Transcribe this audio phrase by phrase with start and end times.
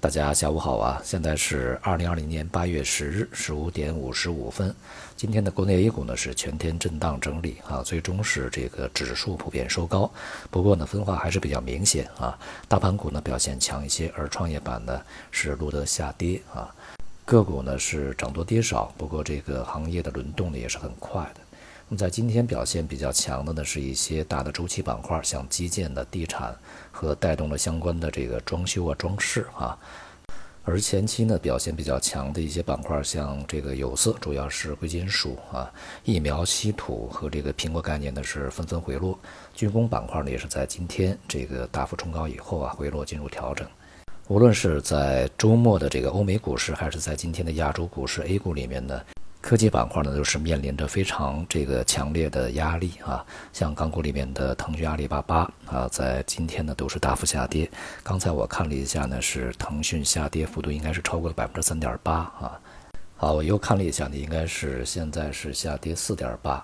[0.00, 1.02] 大家下午好啊！
[1.02, 4.72] 现在是二零二零年八月十日十五点五十五分。
[5.16, 10.08] 今天的国内 A 股呢是全天震荡整理啊，最终是这个指数普遍收高。
[10.52, 12.38] 不过呢，分化还是比较明显啊。
[12.68, 15.02] 大盘股呢表现强一些，而创业板呢
[15.32, 16.72] 是录得下跌啊。
[17.24, 21.40] 个股呢是涨多跌少，不过这个行业的轮动呢也是很快的。
[21.90, 26.54] 那么在今天表现比较强的呢，是一些大的周期板块，像基建的、地产
[26.90, 29.78] 和带动了相关的这个装修啊、装饰啊。
[30.64, 35.72] 而前期呢表现比较强的一些板块，像这个有色，主要是贵金属啊、
[36.04, 39.18] 疫苗、稀土和这个苹果概念呢是纷纷回落。
[39.54, 43.66] 军工板块呢也是在今天这个大幅冲高以后啊回落进入调整。
[44.26, 49.00] 无论是在周末的这个欧美股市，还是在今天的亚洲股市 A 股里面呢。
[49.48, 57.66] 科技板块呢，都是面临着非常这个强烈的压力啊，像港股里面的腾讯、阿里巴巴啊，在今天呢都是大幅下跌。
[58.02, 62.60] 刚才我看了一下呢，是腾讯下跌幅度应该是超过了百分之三点八啊。
[63.16, 66.62] 好，我又看了一下呢，应该是现在是下跌四点八。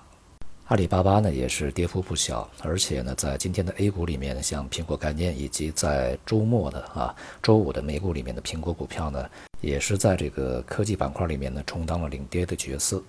[0.67, 9.29] 阿里巴巴呢也是跌幅不小，而且呢，在今天的 A 股里面，像苹果概念以及在周末的啊周五的美股里面的苹果股票呢，
[9.65, 13.01] 也是在这个科技板块里面呢充当了领跌的角色。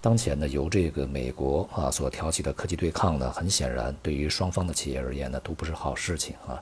[0.00, 6.60] 当前呢，由这个美国啊所挑起的科技对抗呢，很显然对于双方的企业而言呢，都不是好事情啊，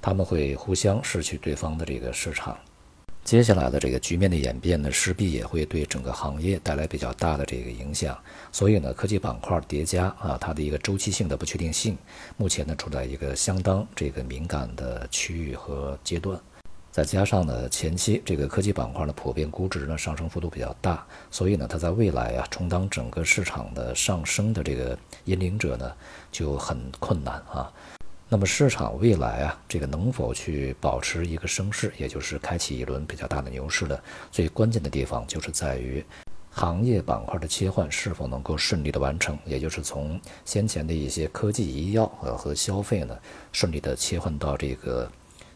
[0.00, 2.58] 他们会互相失去对方的这个市场。
[3.22, 8.18] 接下来的这个局面的演变呢，势必也会对整个行业带来比较大的这个影响。
[8.50, 11.98] 所以呢，科技板块叠加啊，它的一个周期性的不确定性，
[12.38, 16.40] 目前呢处在一个相当这个敏感的区域和阶段。
[16.92, 25.92] 再加上呢，前期这个科技板块的普遍估值呢上升幅度比较大，所以呢，它在未来啊充当整个市场的上升的这个引领者呢
[26.32, 27.72] 就很困难啊。
[28.28, 34.02] 那么市场未来啊，这个能否去保持一个升势，也就是开启一轮比较大的牛市的
[34.32, 36.04] 最关键的地方，就是在于
[36.50, 43.16] 行业板块的切换是否能够顺利的完成，也就是从先前的一些科技、医药呃和消费呢，
[43.52, 45.10] 顺利的切换到这个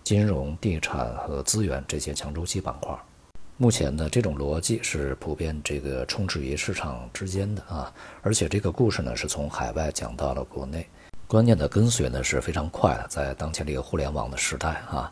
[0.04, 2.94] 金融、地产和资源这些强周期板块。
[3.56, 10.86] 目前呢，这种逻辑是普遍这个充斥于市场之间的啊，而且这个故事呢，是从海外讲到了国内。
[11.26, 15.10] 观念的跟随呢是非常快的，在当前这个互联网的时代啊，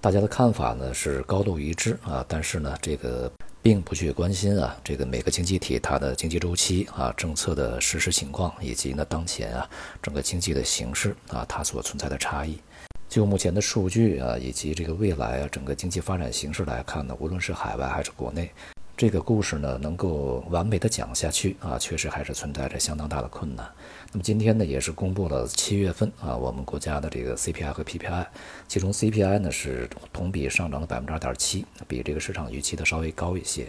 [0.00, 3.28] 大家的看法呢是高度一致啊，但是呢，这个
[3.60, 9.68] 并不去关心啊，这个每个经济体它的经济周期啊、政策的实施情况，以及呢当前啊
[10.00, 12.60] 整个经济的形势啊，它所存在的差异。
[13.10, 18.48] 就目前的数据啊，以及这个未来啊整个经济发展形势来看呢，无论是海外还是国内。
[18.96, 23.68] 这个故事呢，能够完美的讲下去啊，确实还是存在着相当大的困难。
[24.12, 28.26] 那么今天呢，也是公布了七月份啊，我们国家的这个 CPI 和 PPI，
[28.68, 33.66] 其中 CPI 呢是同比上涨了百分之二点七，比这个市场预期的稍微高一些。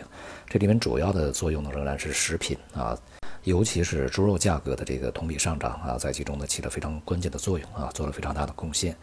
[0.48, 2.96] 这里面主要的作用呢，仍然是食品啊，
[3.44, 8.96] 尤其是猪肉价格的这个同比上涨啊，在其中呢起了非常关键的作用啊，做了非常大的贡献。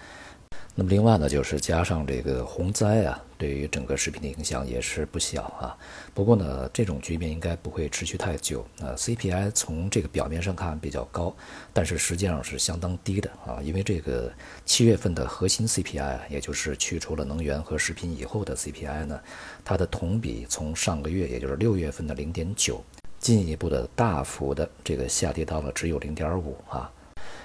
[0.75, 5.77] 那么另外呢，就是加上这个洪灾啊，对于整个食品的影响也是不小啊。
[6.15, 8.65] 不过呢，这种局面应该不会持续太久。
[8.79, 11.35] 呃，CPI 从这个表面上看比较高，
[11.73, 13.59] 但是实际上是相当低的啊。
[13.61, 14.33] 因为这个
[14.65, 19.21] 七月份的核心 CPI，也就是去除了能源和食品以后的 CPI 呢，
[19.65, 22.81] 它的同比从上个月，也就是六月份的零点九，
[23.19, 26.91] 进一步的大幅的这个下跌到了只有零点五啊。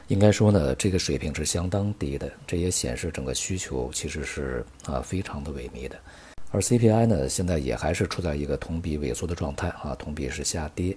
[0.07, 5.95] 应该说呢，这个水平是相当低的，这也显示整个需求其实是啊非常的萎靡的。
[6.51, 10.95] 而 CPI 呢，现在也还是处在一个同比萎缩的状态啊，同比是下跌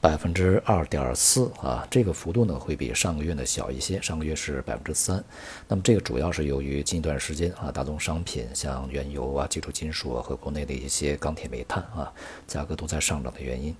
[0.00, 5.22] 百分之二点四啊，这个幅度呢会比上个月呢小一些，上个月是百分之三。
[5.68, 12.12] 那么这个主要是由于近一段时间啊，大宗商品像原油啊、基础金属啊和国内的一些钢铁、煤炭啊
[12.48, 13.76] 价格都在上涨的原因。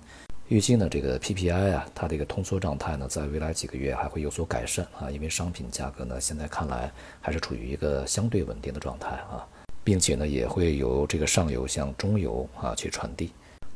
[0.49, 9.45] 预计呢，这个 PPI 啊，它的一个通缩状态呢，在未来几个月还会有所改善啊，因为商品价格呢，现在看来还是处于一个相对稳定的状态啊，
[9.83, 13.31] 并且呢，也会由这个上游向中游啊去传递。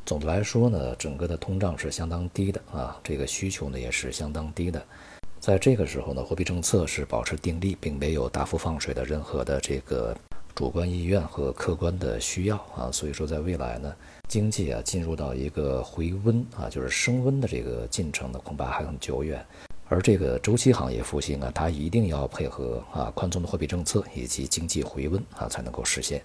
[0.06, 4.82] 总的来说呢，整个的通胀是相当低的啊，这个需求呢也是相当低的。
[5.42, 10.16] 在这个时候呢，货币政策是保持定力，并没有大幅放水的任何的这个
[10.54, 13.94] 主观意愿和客观的需要啊，所以说在未来呢。
[14.28, 19.46] 经济啊，进入到一个回温啊，就是升温的这个进程呢，恐怕还很久远。
[19.90, 26.22] 而这个周期行业复兴啊，它一定要配合啊宽松的货币政策以及经济回温啊，才能够实现。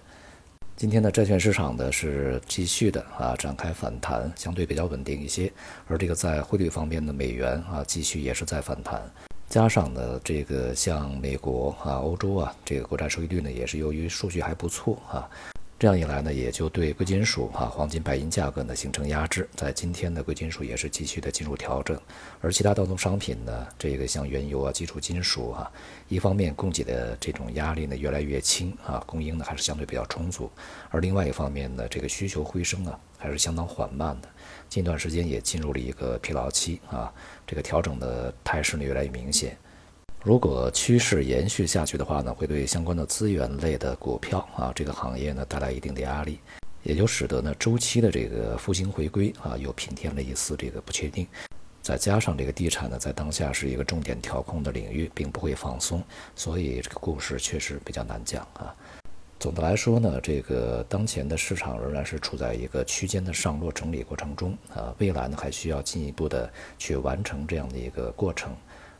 [0.77, 5.51] 今天的债券市场呢是继续的啊展开反弹，相对比较稳定一些。
[5.87, 9.01] 而这个在汇率方面的美元啊，继续也是在反弹。
[9.49, 15.27] 加上呢，这个像美国啊、欧洲啊，这个国债收益率呢，也是由于数据还不错啊。
[15.79, 19.47] 这样一来呢，也就对贵金属哈、黄金、白银价格呢形成压制。
[19.55, 21.95] 在今天的贵金属也是继续的进入调整，
[22.41, 25.71] 而其他大宗商品呢，这个像原油啊、基础金属啊，
[26.07, 30.49] 一方面供给的这种压力呢越来越轻啊，供应呢还是相对比较充足；
[30.89, 34.27] 而另外一方面呢，这个需求回升啊还是相当缓慢的。
[34.67, 37.13] 近段时间也进入了一个疲劳期啊，
[37.45, 39.55] 这个调整的态势呢越来越明显。
[40.27, 46.37] 如果趋势延续下去的话呢，会对相关的资源类的股票啊，这个行业呢带来一定的压力，
[46.83, 51.25] 也就使得呢周期的这个复兴回归啊，又平添了一丝这个不确定。
[51.81, 56.03] 再加上这个地产呢，在当下是一个重点调控的领域，并不会放松，
[56.35, 58.75] 所以这个故事确实比较难讲啊。
[59.39, 68.53] 总的来说呢，这个当前的市场仍然是处在一个区间的上落整理过程中啊，未来呢还需要进一步的去完成这样的一个过程，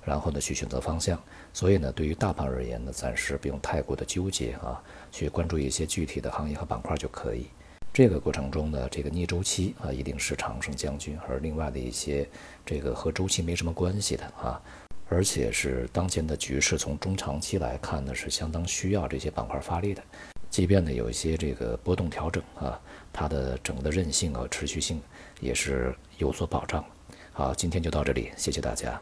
[0.08, 1.22] 然后呢去选择方向。
[1.54, 4.82] 所以呢，对于大盘而言呢，暂时不用太过的纠结啊，
[5.12, 7.48] 去关注一些具体的行业和板块就可以。
[7.94, 12.28] 这个过程中呢，这个逆周期啊一定是常胜将军，而另外的一些
[12.66, 14.62] 这个和周期没什么关系的啊。
[15.10, 20.04] 而且是当前的局势，从中长期来看呢，是相当需要这些板块发力的。
[20.50, 22.80] 即便呢有一些这个波动调整啊，
[23.12, 25.02] 它的整个的韧性和持续性
[25.40, 26.84] 也是有所保障。
[27.32, 29.02] 好，今天就到这里，谢谢大家。